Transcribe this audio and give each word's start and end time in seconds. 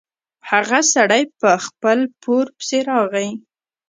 هغه 0.49 0.79
سړی 0.93 1.23
په 1.39 1.49
خپل 1.65 1.99
پور 2.21 2.45
پسې 2.59 2.79
راغی. 2.89 3.29